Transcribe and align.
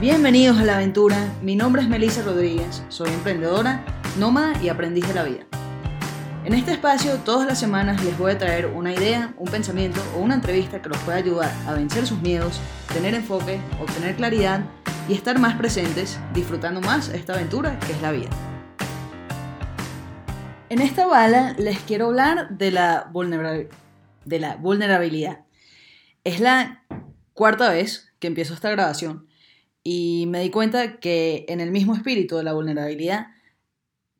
Bienvenidos 0.00 0.56
a 0.58 0.64
la 0.64 0.76
aventura, 0.76 1.34
mi 1.42 1.56
nombre 1.56 1.82
es 1.82 1.88
Melissa 1.88 2.22
Rodríguez, 2.22 2.84
soy 2.88 3.10
emprendedora, 3.10 3.84
nómada 4.16 4.52
y 4.62 4.68
aprendiz 4.68 5.08
de 5.08 5.14
la 5.14 5.24
vida. 5.24 5.44
En 6.44 6.54
este 6.54 6.70
espacio 6.70 7.16
todas 7.24 7.48
las 7.48 7.58
semanas 7.58 8.04
les 8.04 8.16
voy 8.16 8.30
a 8.30 8.38
traer 8.38 8.66
una 8.66 8.94
idea, 8.94 9.34
un 9.38 9.50
pensamiento 9.50 10.00
o 10.14 10.20
una 10.20 10.36
entrevista 10.36 10.80
que 10.80 10.88
los 10.88 10.98
pueda 10.98 11.18
ayudar 11.18 11.52
a 11.66 11.72
vencer 11.72 12.06
sus 12.06 12.20
miedos, 12.20 12.60
tener 12.94 13.12
enfoque, 13.12 13.60
obtener 13.80 14.14
claridad 14.14 14.60
y 15.08 15.14
estar 15.14 15.40
más 15.40 15.56
presentes, 15.56 16.20
disfrutando 16.32 16.80
más 16.80 17.08
esta 17.08 17.32
aventura 17.32 17.76
que 17.80 17.90
es 17.90 18.00
la 18.00 18.12
vida. 18.12 18.30
En 20.68 20.80
esta 20.80 21.06
bala 21.06 21.56
les 21.58 21.80
quiero 21.80 22.06
hablar 22.06 22.50
de 22.50 22.70
la, 22.70 23.10
de 24.24 24.38
la 24.38 24.54
vulnerabilidad. 24.58 25.40
Es 26.22 26.38
la 26.38 26.84
cuarta 27.34 27.68
vez 27.70 28.12
que 28.20 28.28
empiezo 28.28 28.54
esta 28.54 28.70
grabación 28.70 29.27
y 29.82 30.26
me 30.28 30.40
di 30.40 30.50
cuenta 30.50 30.98
que 31.00 31.46
en 31.48 31.60
el 31.60 31.70
mismo 31.70 31.94
espíritu 31.94 32.36
de 32.36 32.44
la 32.44 32.52
vulnerabilidad 32.52 33.28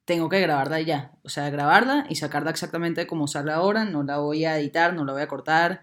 tengo 0.08 0.30
que 0.30 0.40
grabarla 0.40 0.80
ya. 0.80 1.12
O 1.22 1.28
sea, 1.28 1.50
grabarla 1.50 2.06
y 2.08 2.14
sacarla 2.14 2.50
exactamente 2.50 3.06
como 3.06 3.28
sale 3.28 3.52
ahora. 3.52 3.84
No 3.84 4.02
la 4.02 4.16
voy 4.16 4.46
a 4.46 4.58
editar, 4.58 4.94
no 4.94 5.04
la 5.04 5.12
voy 5.12 5.20
a 5.20 5.28
cortar 5.28 5.82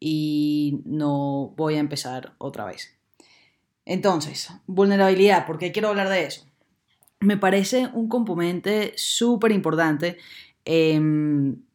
y 0.00 0.80
no 0.86 1.52
voy 1.56 1.74
a 1.74 1.80
empezar 1.80 2.32
otra 2.38 2.64
vez. 2.64 2.96
Entonces, 3.84 4.50
vulnerabilidad, 4.66 5.46
¿por 5.46 5.58
qué 5.58 5.72
quiero 5.72 5.88
hablar 5.88 6.08
de 6.08 6.24
eso? 6.24 6.46
Me 7.20 7.36
parece 7.36 7.88
un 7.92 8.08
componente 8.08 8.94
súper 8.96 9.52
importante 9.52 10.16
en, 10.64 11.66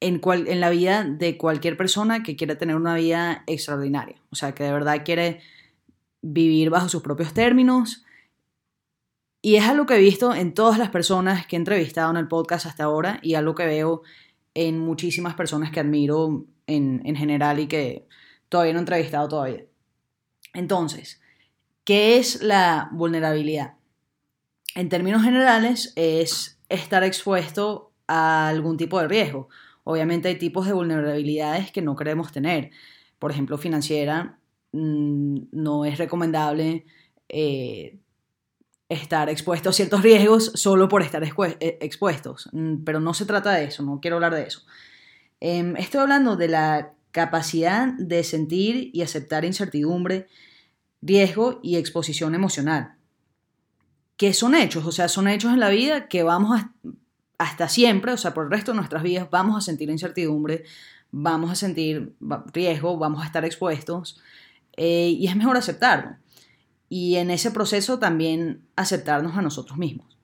en 0.00 0.60
la 0.60 0.70
vida 0.70 1.04
de 1.04 1.36
cualquier 1.36 1.76
persona 1.76 2.22
que 2.22 2.36
quiera 2.36 2.56
tener 2.56 2.76
una 2.76 2.94
vida 2.94 3.44
extraordinaria. 3.46 4.16
O 4.30 4.36
sea, 4.36 4.52
que 4.52 4.64
de 4.64 4.72
verdad 4.72 5.02
quiere 5.04 5.40
vivir 6.26 6.70
bajo 6.70 6.88
sus 6.88 7.02
propios 7.02 7.32
términos. 7.32 8.04
Y 9.42 9.56
es 9.56 9.64
algo 9.64 9.86
que 9.86 9.94
he 9.94 10.00
visto 10.00 10.34
en 10.34 10.54
todas 10.54 10.78
las 10.78 10.90
personas 10.90 11.46
que 11.46 11.56
he 11.56 11.58
entrevistado 11.58 12.10
en 12.10 12.16
el 12.16 12.28
podcast 12.28 12.66
hasta 12.66 12.84
ahora 12.84 13.20
y 13.22 13.34
algo 13.34 13.54
que 13.54 13.66
veo 13.66 14.02
en 14.54 14.78
muchísimas 14.78 15.34
personas 15.34 15.70
que 15.70 15.80
admiro 15.80 16.46
en, 16.66 17.02
en 17.04 17.16
general 17.16 17.60
y 17.60 17.68
que 17.68 18.08
todavía 18.48 18.72
no 18.72 18.80
he 18.80 18.82
entrevistado 18.82 19.28
todavía. 19.28 19.64
Entonces, 20.52 21.20
¿qué 21.84 22.18
es 22.18 22.42
la 22.42 22.88
vulnerabilidad? 22.92 23.74
En 24.74 24.88
términos 24.88 25.22
generales, 25.22 25.92
es 25.96 26.58
estar 26.68 27.04
expuesto 27.04 27.92
a 28.08 28.48
algún 28.48 28.76
tipo 28.76 29.00
de 29.00 29.08
riesgo. 29.08 29.48
Obviamente 29.84 30.28
hay 30.28 30.38
tipos 30.38 30.66
de 30.66 30.72
vulnerabilidades 30.72 31.70
que 31.70 31.82
no 31.82 31.94
queremos 31.94 32.32
tener. 32.32 32.70
Por 33.18 33.30
ejemplo, 33.30 33.58
financiera, 33.58 34.38
no 34.72 35.84
es 35.84 35.98
recomendable 35.98 36.86
eh, 37.28 37.98
estar 38.88 39.28
expuesto 39.28 39.70
a 39.70 39.72
ciertos 39.72 40.02
riesgos 40.02 40.52
solo 40.54 40.88
por 40.88 41.02
estar 41.02 41.22
eh, 41.24 41.78
expuestos. 41.80 42.48
Mm, 42.52 42.84
pero 42.84 43.00
no 43.00 43.14
se 43.14 43.26
trata 43.26 43.52
de 43.52 43.64
eso, 43.64 43.82
no 43.82 44.00
quiero 44.00 44.16
hablar 44.16 44.34
de 44.34 44.44
eso. 44.44 44.62
Em, 45.40 45.76
estoy 45.76 46.00
hablando 46.00 46.36
de 46.36 46.48
la 46.48 46.92
capacidad 47.10 47.88
de 47.94 48.22
sentir 48.24 48.90
y 48.92 49.02
aceptar 49.02 49.44
incertidumbre, 49.44 50.28
riesgo 51.02 51.60
y 51.62 51.76
exposición 51.76 52.34
emocional. 52.34 52.94
Que 54.16 54.32
son 54.32 54.54
hechos, 54.54 54.86
o 54.86 54.92
sea, 54.92 55.08
son 55.08 55.28
hechos 55.28 55.52
en 55.52 55.60
la 55.60 55.68
vida 55.68 56.08
que 56.08 56.22
vamos 56.22 56.60
hasta 57.38 57.68
siempre, 57.68 58.12
o 58.12 58.16
sea, 58.16 58.32
por 58.32 58.44
el 58.44 58.50
resto 58.50 58.72
de 58.72 58.76
nuestras 58.76 59.02
vidas 59.02 59.28
vamos 59.30 59.56
a 59.56 59.60
sentir 59.60 59.90
incertidumbre, 59.90 60.64
vamos 61.10 61.50
a 61.50 61.54
sentir 61.54 62.14
riesgo, 62.52 62.96
vamos 62.98 63.22
a 63.22 63.26
estar 63.26 63.44
expuestos. 63.44 64.20
Eh, 64.76 65.16
y 65.18 65.26
es 65.26 65.36
mejor 65.36 65.56
aceptarlo. 65.56 66.16
Y 66.88 67.16
en 67.16 67.30
ese 67.30 67.50
proceso 67.50 67.98
también 67.98 68.62
aceptarnos 68.76 69.36
a 69.36 69.42
nosotros 69.42 69.78
mismos. 69.78 70.16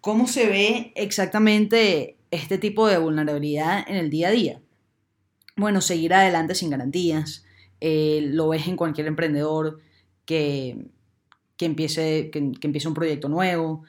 ¿Cómo 0.00 0.28
se 0.28 0.46
ve 0.46 0.92
exactamente 0.94 2.16
este 2.30 2.58
tipo 2.58 2.86
de 2.86 2.98
vulnerabilidad 2.98 3.84
en 3.88 3.96
el 3.96 4.10
día 4.10 4.28
a 4.28 4.32
día? 4.32 4.60
Bueno, 5.56 5.80
seguir 5.80 6.14
adelante 6.14 6.54
sin 6.54 6.70
garantías. 6.70 7.44
Eh, 7.80 8.28
lo 8.30 8.48
ves 8.48 8.68
en 8.68 8.76
cualquier 8.76 9.06
emprendedor 9.06 9.80
que, 10.24 10.86
que 11.56 11.64
empiece, 11.64 12.30
que, 12.30 12.38
empiece 12.38 12.88
un 12.88 12.94
proyecto 12.94 13.28
nuevo. 13.28 13.82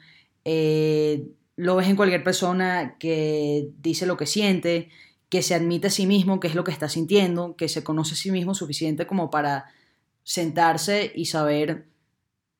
Eh, 0.44 1.28
lo 1.56 1.76
ves 1.76 1.88
en 1.88 1.96
cualquier 1.96 2.24
persona 2.24 2.96
que 2.98 3.70
dice 3.80 4.06
lo 4.06 4.16
que 4.16 4.26
siente, 4.26 4.88
que 5.28 5.42
se 5.42 5.54
admite 5.54 5.88
a 5.88 5.90
sí 5.90 6.06
mismo 6.06 6.40
qué 6.40 6.48
es 6.48 6.54
lo 6.54 6.64
que 6.64 6.70
está 6.70 6.88
sintiendo, 6.88 7.56
que 7.56 7.68
se 7.68 7.84
conoce 7.84 8.14
a 8.14 8.16
sí 8.16 8.30
mismo 8.30 8.54
suficiente 8.54 9.06
como 9.06 9.30
para 9.30 9.66
sentarse 10.22 11.12
y 11.14 11.26
saber 11.26 11.86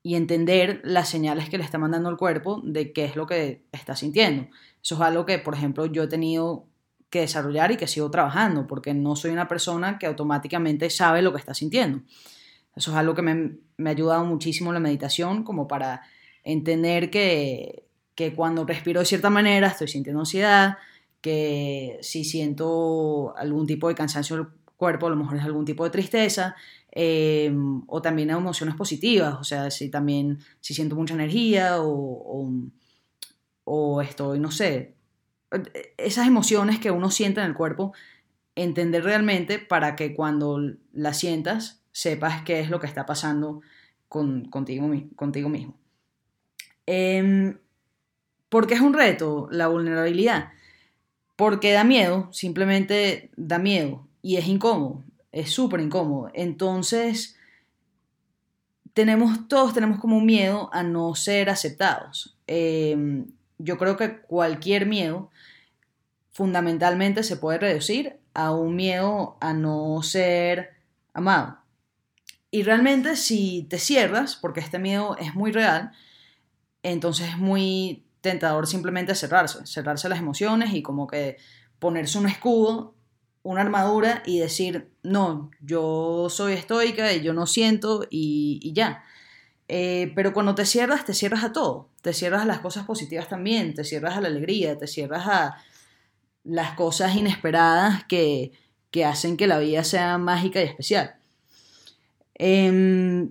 y 0.03 0.15
entender 0.15 0.81
las 0.85 1.09
señales 1.09 1.49
que 1.49 1.59
le 1.59 1.65
está 1.65 1.79
mandando 1.79 2.09
el 2.09 2.17
cuerpo 2.17 2.63
de 2.65 2.93
qué 2.93 3.05
es 3.05 3.17
lo 3.17 3.27
que 3.27 3.65
está 3.73 3.97
sintiendo. 3.97 4.49
Eso 4.83 4.95
es 4.95 5.01
algo 5.01 5.27
que, 5.27 5.39
por 5.39 5.55
ejemplo, 5.55 5.87
yo 5.87 6.05
he 6.05 6.09
tenido 6.09 6.67
que 7.11 7.21
desarrollar 7.21 7.73
y 7.73 7.77
que 7.77 7.87
sigo 7.87 8.11
trabajando, 8.11 8.67
porque 8.67 8.95
no 8.95 9.17
soy 9.17 9.31
una 9.33 9.49
persona 9.49 9.99
que 9.99 10.07
automáticamente 10.07 10.91
sabe 10.91 11.23
lo 11.23 11.33
que 11.33 11.39
está 11.39 11.55
sintiendo. 11.55 12.03
Eso 12.77 12.91
es 12.91 12.97
algo 12.97 13.15
que 13.15 13.23
me, 13.23 13.59
ha 13.87 13.91
ayudado 13.91 14.25
muchísimo 14.25 14.73
la 14.73 14.81
meditación, 14.81 15.43
como 15.43 15.67
para 15.67 16.03
entender 16.45 17.11
que, 17.11 17.85
que 18.15 18.35
cuando 18.35 18.65
respiro 18.65 19.01
de 19.01 19.07
cierta 19.07 19.31
manera 19.31 19.69
estoy 19.69 19.89
sintiendo 19.89 20.21
ansiedad, 20.21 20.79
que 21.21 21.99
si 22.03 22.25
siento 22.25 23.35
algún 23.37 23.67
tipo 23.67 23.89
de 23.89 23.95
cansancio 23.95 24.37
del 24.37 24.47
cuerpo, 24.77 25.07
a 25.07 25.11
lo 25.11 25.17
mejor 25.17 25.37
es 25.37 25.45
algún 25.45 25.65
tipo 25.65 25.85
de 25.85 25.91
tristeza, 25.91 26.57
eh, 26.93 27.53
o 27.87 28.01
también 28.01 28.31
emociones 28.31 28.75
positivas, 28.75 29.37
o 29.39 29.45
sea, 29.45 29.71
si 29.71 29.91
también 29.91 30.39
si 30.61 30.75
siento 30.75 30.97
mucha 30.97 31.15
energía 31.15 31.83
o, 31.83 32.51
o, 33.65 34.03
estoy, 34.03 34.39
no 34.39 34.51
sé, 34.51 34.95
esas 35.97 36.27
emociones 36.27 36.79
que 36.79 36.91
uno 36.91 37.11
siente 37.11 37.41
en 37.41 37.47
el 37.47 37.55
cuerpo, 37.55 37.93
entender 38.55 39.05
realmente 39.05 39.59
para 39.59 39.97
que 39.97 40.15
cuando 40.15 40.61
las 40.93 41.19
sientas 41.19 41.83
sepas 41.93 42.43
qué 42.43 42.61
es 42.61 42.71
lo 42.71 42.81
que 42.81 42.87
está 42.87 43.07
pasando 43.07 43.61
con, 44.09 44.47
contigo, 44.47 44.91
contigo 45.17 45.49
mismo. 45.49 45.77
Eh, 46.87 47.57
¿Por 48.49 48.67
qué 48.67 48.75
es 48.75 48.81
un 48.81 48.95
reto 48.95 49.49
la 49.51 49.69
vulnerabilidad? 49.69 50.53
Porque 51.39 51.71
da 51.71 51.85
miedo, 51.85 52.29
simplemente 52.33 53.31
da 53.37 53.61
miedo 53.61 54.09
y 54.23 54.39
es 54.39 54.49
incómodo, 54.49 55.05
es 55.31 55.53
súper 55.53 55.79
incómodo. 55.79 56.33
Entonces, 56.35 57.39
tenemos, 58.93 59.47
todos 59.47 59.73
tenemos 59.73 60.01
como 60.01 60.17
un 60.17 60.27
miedo 60.27 60.69
a 60.73 60.83
no 60.83 61.15
ser 61.15 61.49
aceptados. 61.49 62.37
Em, 62.49 63.27
yo 63.57 63.79
creo 63.79 63.97
que 63.97 64.21
cualquier 64.23 64.87
miedo 64.87 65.31
fundamentalmente 66.33 67.23
se 67.23 67.37
puede 67.37 67.61
reducir 67.61 68.17
a 68.35 68.51
un 68.51 68.75
miedo 68.75 69.37
a 69.41 69.53
no 69.53 70.03
ser 70.03 70.71
amado. 71.15 71.59
Y 72.51 72.65
realmente 72.65 73.15
si 73.15 73.65
te 73.71 73.79
cierras, 73.79 74.35
porque 74.35 74.59
este 74.59 74.81
miedo 74.81 75.17
es 75.19 75.37
muy 75.37 75.53
real, 75.53 75.93
entonces 76.83 77.29
es 77.29 77.39
muy 77.39 78.08
tentador 78.21 78.67
simplemente 78.67 79.15
cerrarse, 79.15 79.67
cerrarse 79.67 80.09
las 80.09 80.19
emociones 80.19 80.75
y 80.75 80.83
como 80.83 81.07
que 81.07 81.37
ponerse 81.79 82.19
un 82.19 82.27
escudo, 82.27 82.95
una 83.43 83.61
armadura 83.61 84.23
y 84.27 84.39
decir, 84.39 84.91
no, 85.03 85.51
yo 85.61 86.29
soy 86.31 86.55
estoica 86.55 87.13
y 87.13 87.23
yo 87.23 87.33
no 87.33 87.47
siento 87.47 88.07
y, 88.11 88.73
ya. 88.75 89.05
Eh, 89.69 90.13
pero 90.15 90.33
cuando 90.33 90.55
te 90.55 90.67
cierras, 90.67 91.05
te 91.05 91.15
cierras 91.15 91.45
a 91.45 91.53
todo, 91.53 91.89
te 92.03 92.13
cierras 92.13 92.43
a 92.43 92.47
las 92.47 92.61
cosas 92.61 92.85
positivas 92.85 93.29
también, 93.29 93.75
te 93.75 93.85
cierras 93.85 94.17
a 94.17 94.21
la 94.21 94.29
alegría, 94.29 94.79
te 94.79 94.87
cierras 94.87 95.27
a 95.27 95.57
las 96.45 96.73
cosas 96.73 97.15
inesperadas 97.17 98.05
que, 98.05 98.53
que 98.91 99.05
hacen 99.05 99.37
que 99.37 99.47
la 99.47 99.59
vida 99.59 99.85
sea 99.85 100.19
mágica 100.19 100.61
y 100.61 100.65
especial. 100.65 101.17
Eh, 102.35 103.29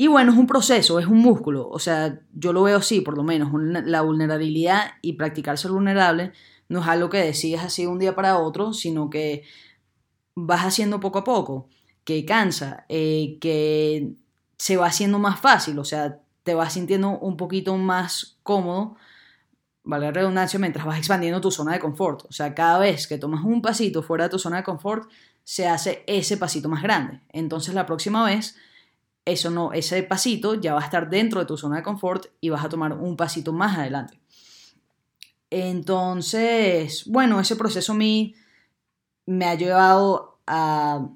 y 0.00 0.06
bueno, 0.06 0.30
es 0.30 0.38
un 0.38 0.46
proceso, 0.46 1.00
es 1.00 1.06
un 1.06 1.18
músculo. 1.18 1.68
O 1.68 1.80
sea, 1.80 2.20
yo 2.32 2.52
lo 2.52 2.62
veo 2.62 2.78
así, 2.78 3.00
por 3.00 3.16
lo 3.16 3.24
menos. 3.24 3.50
la 3.84 4.00
vulnerabilidad 4.02 4.92
y 5.02 5.14
practicar 5.14 5.58
ser 5.58 5.72
vulnerable 5.72 6.32
no 6.68 6.80
es 6.80 6.86
algo 6.86 7.10
que 7.10 7.18
decides 7.18 7.62
así 7.62 7.82
de 7.82 7.88
un 7.88 7.98
día 7.98 8.14
para 8.14 8.38
otro, 8.38 8.72
sino 8.72 9.10
que 9.10 9.42
vas 10.36 10.64
haciendo 10.64 11.00
poco 11.00 11.18
a 11.18 11.24
poco, 11.24 11.68
que 12.04 12.24
cansa, 12.24 12.86
eh, 12.88 13.38
que 13.40 14.12
se 14.56 14.76
va 14.76 14.86
haciendo 14.86 15.18
más 15.18 15.40
fácil. 15.40 15.76
O 15.80 15.84
sea, 15.84 16.20
te 16.44 16.54
vas 16.54 16.74
sintiendo 16.74 17.18
un 17.18 17.36
poquito 17.36 17.76
más 17.76 18.38
cómodo, 18.44 18.94
vale 19.82 20.06
la 20.06 20.12
redundancia, 20.12 20.60
mientras 20.60 20.86
vas 20.86 20.98
expandiendo 20.98 21.40
tu 21.40 21.50
zona 21.50 21.72
de 21.72 21.80
confort. 21.80 22.24
O 22.28 22.32
sea, 22.32 22.54
cada 22.54 22.78
vez 22.78 23.08
que 23.08 23.18
tomas 23.18 23.42
un 23.42 23.60
pasito 23.62 24.04
fuera 24.04 24.24
de 24.24 24.30
tu 24.30 24.38
zona 24.38 24.58
de 24.58 24.62
confort, 24.62 25.10
se 25.42 25.66
hace 25.66 26.04
ese 26.06 26.36
pasito 26.36 26.68
más 26.68 26.84
grande. 26.84 27.20
Entonces, 27.30 27.74
la 27.74 27.84
próxima 27.84 28.24
vez 28.24 28.54
eso 29.28 29.50
no, 29.50 29.72
ese 29.72 30.02
pasito 30.02 30.54
ya 30.54 30.74
va 30.74 30.80
a 30.80 30.84
estar 30.84 31.08
dentro 31.10 31.40
de 31.40 31.46
tu 31.46 31.56
zona 31.56 31.76
de 31.76 31.82
confort 31.82 32.26
y 32.40 32.48
vas 32.50 32.64
a 32.64 32.68
tomar 32.68 32.92
un 32.92 33.16
pasito 33.16 33.52
más 33.52 33.78
adelante. 33.78 34.20
Entonces, 35.50 37.04
bueno, 37.06 37.40
ese 37.40 37.56
proceso 37.56 37.92
a 37.92 37.96
mí 37.96 38.34
me 39.26 39.46
ha 39.46 39.54
llevado 39.54 40.38
a 40.46 41.08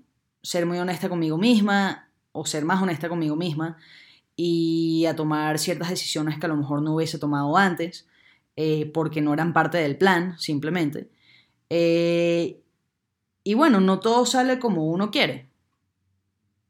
ser 0.43 0.67
muy 0.67 0.79
honesta 0.79 1.09
conmigo 1.09 1.39
misma, 1.39 2.09
o 2.33 2.47
ser 2.47 2.65
más 2.65 2.83
honesta 2.83 3.09
conmigo 3.09 3.37
misma 3.37 3.77
y 4.35 5.05
a 5.07 5.15
tomar 5.15 5.59
ciertas 5.59 5.91
decisiones 5.91 6.39
que 6.39 6.47
a 6.47 6.49
lo 6.49 6.57
mejor 6.57 6.83
no 6.83 6.95
hubiese 6.95 7.19
tomado 7.19 7.57
antes, 7.57 8.09
eh, 8.57 8.91
porque 8.93 9.21
no 9.21 9.33
eran 9.35 9.53
parte 9.53 9.79
del 9.79 9.97
plan, 9.97 10.39
simplemente. 10.39 11.11
Eh, 11.69 12.61
y 13.45 13.55
bueno, 13.55 13.81
no 13.81 14.01
todo 14.01 14.27
sale 14.27 14.59
como 14.59 14.87
uno 14.87 15.11
quiere. 15.11 15.52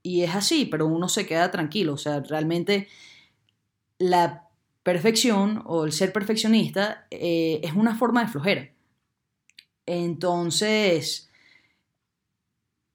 Y 0.02 0.22
es 0.22 0.34
así, 0.34 0.64
pero 0.66 0.86
uno 0.86 1.08
se 1.08 1.26
queda 1.26 1.50
tranquilo. 1.50 1.94
O 1.94 1.98
sea, 1.98 2.20
realmente 2.20 2.88
la 3.98 4.48
perfección 4.82 5.62
o 5.66 5.84
el 5.84 5.92
ser 5.92 6.12
perfeccionista 6.12 7.06
eh, 7.10 7.60
es 7.62 7.72
una 7.74 7.96
forma 7.96 8.22
de 8.22 8.28
flojera. 8.28 8.70
Entonces, 9.86 11.30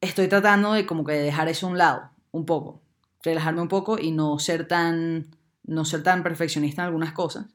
estoy 0.02 0.28
tratando 0.28 0.74
de 0.74 0.86
como 0.86 1.04
que 1.04 1.14
dejar 1.14 1.48
eso 1.48 1.68
a 1.68 1.70
un 1.70 1.78
lado, 1.78 2.10
un 2.32 2.46
poco, 2.46 2.82
relajarme 3.24 3.62
un 3.62 3.68
poco 3.68 3.98
y 4.00 4.12
no 4.12 4.40
ser 4.40 4.68
tan, 4.68 5.36
no 5.64 5.86
ser 5.86 6.04
tan 6.04 6.24
perfeccionista 6.24 6.82
en 6.82 6.88
algunas 6.88 7.14
cosas, 7.14 7.48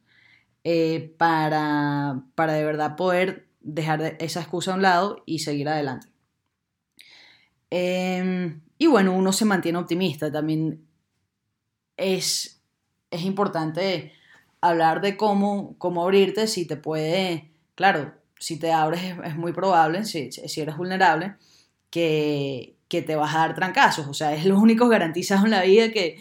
eh, 0.64 1.14
para, 1.19 2.22
para 2.34 2.54
de 2.54 2.64
verdad 2.64 2.96
poder 2.96 3.49
dejar 3.60 4.16
esa 4.20 4.40
excusa 4.40 4.72
a 4.72 4.76
un 4.76 4.82
lado 4.82 5.22
y 5.26 5.40
seguir 5.40 5.69
adelante. 5.69 6.12
Em, 7.74 8.60
y 8.76 8.86
bueno, 8.86 9.14
uno 9.14 9.32
se 9.32 9.46
mantiene 9.46 9.78
optimista. 9.78 10.30
También 10.30 10.86
es, 11.96 12.62
es 13.10 13.22
importante 13.22 14.12
hablar 14.60 15.00
de 15.00 15.16
cómo, 15.16 15.74
cómo 15.78 16.02
abrirte, 16.02 16.48
si 16.48 16.66
te 16.66 16.76
puede, 16.76 17.50
claro, 17.74 18.12
si 18.38 18.58
te 18.58 18.72
abres 18.72 19.16
es, 19.24 19.36
muy 19.36 19.54
probable, 19.54 20.04
si, 20.04 20.30
si, 20.32 20.60
eres 20.60 20.76
vulnerable, 20.76 21.36
que, 21.90 22.76
que, 22.88 23.00
te 23.00 23.16
vas 23.16 23.34
a 23.34 23.38
dar 23.38 23.54
trancazos. 23.54 24.06
O 24.06 24.14
sea, 24.14 24.34
es 24.34 24.44
lo 24.44 24.58
único 24.58 24.88
garantizado 24.88 25.46
en 25.46 25.52
la 25.52 25.62
vida 25.62 25.92
que, 25.92 26.18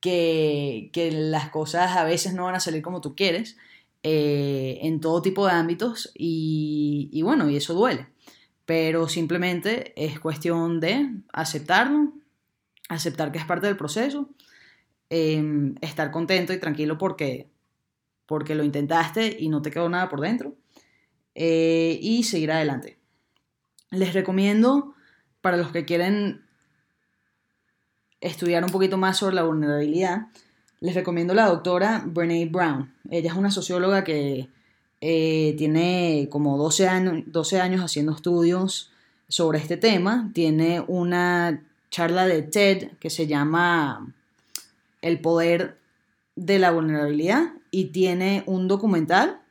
que, 0.00 0.90
que 0.92 1.10
las 1.12 1.48
cosas 1.48 1.96
a 1.96 2.04
veces 2.04 2.34
no 2.34 2.44
van 2.44 2.56
a 2.56 2.60
salir 2.60 2.82
como 2.82 3.00
tú 3.00 3.16
quieres, 3.16 3.56
eh, 4.02 4.80
en 4.82 5.00
todo 5.00 5.22
tipo 5.22 5.46
de 5.46 5.52
ámbitos, 5.52 6.12
y, 6.14 7.08
y 7.10 7.22
bueno, 7.22 7.48
y 7.48 7.56
eso 7.56 7.72
duele. 7.72 8.08
Pero 8.66 9.08
simplemente 9.08 9.92
es 9.96 10.18
cuestión 10.20 10.80
de 10.80 11.10
aceptarlo, 11.32 12.12
aceptar 12.88 13.32
que 13.32 13.38
es 13.38 13.44
parte 13.44 13.66
del 13.66 13.76
proceso, 13.76 14.30
em, 15.10 15.74
estar 15.80 16.10
contento 16.10 16.52
y 16.52 16.58
tranquilo 16.58 16.96
porque 16.98 17.50
porque 18.26 18.54
lo 18.54 18.64
intentaste 18.64 19.36
y 19.38 19.48
no 19.48 19.62
te 19.62 19.70
quedó 19.70 19.88
nada 19.88 20.08
por 20.08 20.20
dentro, 20.20 20.56
eh, 21.34 21.98
y 22.00 22.24
seguir 22.24 22.52
adelante. 22.52 22.98
Les 23.90 24.14
recomiendo, 24.14 24.94
para 25.40 25.56
los 25.56 25.70
que 25.72 25.84
quieren 25.84 26.44
estudiar 28.20 28.64
un 28.64 28.70
poquito 28.70 28.96
más 28.96 29.18
sobre 29.18 29.36
la 29.36 29.42
vulnerabilidad, 29.42 30.28
les 30.80 30.94
recomiendo 30.94 31.34
la 31.34 31.46
doctora 31.46 32.02
Brene 32.06 32.46
Brown. 32.46 32.94
Ella 33.10 33.30
es 33.30 33.36
una 33.36 33.50
socióloga 33.50 34.04
que 34.04 34.48
eh, 35.06 35.54
tiene 35.58 36.28
como 36.30 36.56
12 36.56 36.88
años, 36.88 37.24
12 37.26 37.60
años 37.60 37.82
haciendo 37.82 38.12
estudios 38.12 38.90
sobre 39.28 39.58
este 39.58 39.76
tema. 39.76 40.30
Tiene 40.32 40.82
una 40.88 41.62
charla 41.90 42.26
de 42.26 42.40
TED 42.40 42.92
que 42.98 43.10
se 43.10 43.26
llama 43.26 44.14
El 45.02 45.20
poder 45.20 45.76
de 46.36 46.58
la 46.58 46.70
vulnerabilidad 46.70 47.52
y 47.70 47.88
tiene 47.88 48.44
un 48.46 48.66
documental 48.66 49.42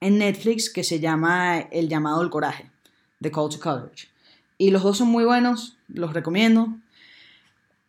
en 0.00 0.18
Netflix 0.18 0.68
que 0.68 0.82
se 0.82 0.98
llama 0.98 1.60
El 1.60 1.88
llamado 1.88 2.20
al 2.20 2.30
coraje, 2.30 2.68
The 3.20 3.30
Call 3.30 3.50
to 3.50 3.60
Courage. 3.60 4.08
Y 4.58 4.72
los 4.72 4.82
dos 4.82 4.98
son 4.98 5.06
muy 5.06 5.24
buenos, 5.24 5.76
los 5.86 6.12
recomiendo. 6.12 6.74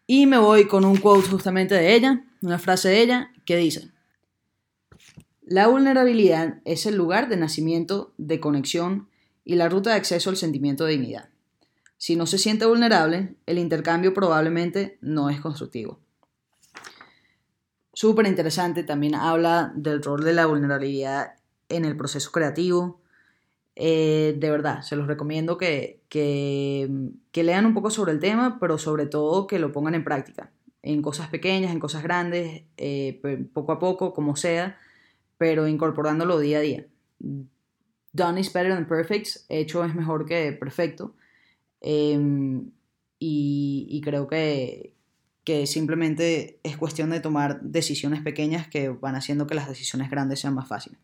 Y 0.05 0.27
me 0.27 0.37
voy 0.37 0.67
con 0.67 0.85
un 0.85 0.97
quote 0.97 1.27
justamente 1.27 1.73
de 1.73 1.95
ella, 1.95 2.23
una 2.43 2.59
frase 2.59 2.89
de 2.89 3.01
ella 3.01 3.31
que 3.45 3.57
dice, 3.57 3.89
la 5.45 5.67
vulnerabilidad 5.67 6.61
es 6.65 6.85
el 6.85 6.95
lugar 6.95 7.29
de 7.29 7.37
nacimiento, 7.37 8.13
de 8.17 8.39
conexión 8.39 9.09
y 9.45 9.55
la 9.55 9.69
ruta 9.69 9.91
de 9.91 9.97
acceso 9.97 10.29
al 10.29 10.37
sentimiento 10.37 10.85
de 10.85 10.93
dignidad. 10.93 11.29
Si 11.97 12.15
no 12.15 12.25
se 12.25 12.37
siente 12.37 12.65
vulnerable, 12.65 13.35
el 13.45 13.57
intercambio 13.57 14.13
probablemente 14.13 14.97
no 15.01 15.29
es 15.29 15.39
constructivo 15.39 15.99
súper 17.93 18.27
interesante. 18.27 18.83
También 18.83 19.15
habla 19.15 19.71
del 19.75 20.03
rol 20.03 20.23
de 20.23 20.33
la 20.33 20.45
vulnerabilidad 20.45 21.35
en 21.69 21.85
el 21.85 21.95
proceso 21.95 22.31
creativo. 22.31 22.99
Eh, 23.75 24.35
de 24.37 24.51
verdad, 24.51 24.81
se 24.81 24.95
los 24.95 25.07
recomiendo 25.07 25.57
que, 25.57 26.01
que, 26.09 26.89
lean 27.33 27.65
un 27.65 27.73
poco 27.73 27.89
sobre 27.89 28.11
el 28.11 28.19
tema, 28.19 28.57
pero 28.59 28.77
sobre 28.77 29.05
todo 29.05 29.47
que 29.47 29.57
lo 29.57 29.71
pongan 29.71 29.95
en 29.95 30.03
práctica, 30.03 30.51
en 30.81 31.01
cosas 31.01 31.29
pequeñas, 31.29 31.71
en 31.71 31.79
cosas 31.79 32.03
grandes, 32.03 32.63
eh, 32.77 33.47
poco 33.53 33.71
a 33.71 33.79
poco, 33.79 34.13
como 34.13 34.35
sea, 34.35 34.77
pero 35.43 35.67
incorporándolo 35.67 36.39
día 36.39 36.59
a 36.59 36.61
día. 36.61 36.85
Done 38.13 38.39
is 38.39 38.53
better 38.53 38.73
than 38.73 38.87
perfect, 38.87 39.41
hecho 39.49 39.83
es 39.83 39.93
mejor 39.93 40.25
que 40.25 40.53
perfecto. 40.53 41.15
Y, 41.81 42.15
y, 43.19 44.01
creo 44.05 44.29
que, 44.29 44.93
que 45.43 45.67
simplemente 45.67 46.61
es 46.63 46.77
cuestión 46.77 47.09
de 47.09 47.19
tomar 47.19 47.59
decisiones 47.61 48.21
pequeñas 48.21 48.69
que 48.69 48.87
van 48.87 49.15
haciendo 49.15 49.45
que 49.45 49.55
las 49.55 49.67
decisiones 49.67 50.09
grandes 50.09 50.39
sean 50.39 50.53
más 50.53 50.69
fáciles. 50.69 50.97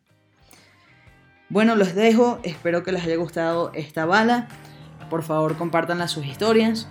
Bueno, 1.49 1.75
los 1.75 1.93
dejo, 1.93 2.39
espero 2.43 2.81
que 2.83 2.93
les 2.93 3.03
haya 3.03 3.17
gustado 3.17 3.73
esta 3.73 4.05
bala. 4.05 4.47
Por 5.09 5.23
favor, 5.23 5.57
compartan 5.57 6.07
sus 6.07 6.25
historias. 6.25 6.87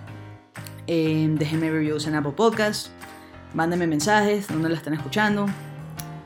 Eh, 0.85 1.27
déjenme 1.31 1.71
reviews 1.71 2.05
en 2.05 2.13
Apple 2.13 2.33
Podcasts. 2.33 2.91
Mándenme 3.55 3.87
mensajes, 3.87 4.47
donde 4.49 4.69
la 4.69 4.75
están 4.75 4.93
escuchando. 4.93 5.47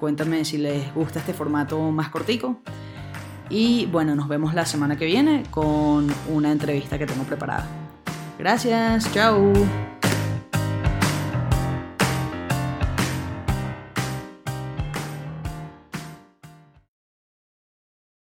Cuéntame 0.03 0.44
si 0.44 0.57
les 0.57 0.94
gusta 0.94 1.19
este 1.19 1.31
formato 1.31 1.79
más 1.79 2.09
cortico. 2.09 2.59
Y 3.50 3.85
bueno, 3.85 4.15
nos 4.15 4.27
vemos 4.27 4.53
la 4.53 4.65
semana 4.65 4.97
que 4.97 5.05
viene 5.05 5.44
con 5.50 6.13
una 6.27 6.51
entrevista 6.51 7.00
que 7.00 7.05
tengo 7.05 7.23
preparada. 7.23 7.65
Gracias, 8.38 9.09
chao. 9.13 9.53